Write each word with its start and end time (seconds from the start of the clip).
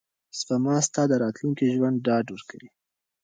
سپما 0.39 0.75
ستا 0.87 1.01
د 1.07 1.13
راتلونکي 1.23 1.65
ژوند 1.75 1.97
ډاډ 2.05 2.25
ورکوي. 2.31 2.69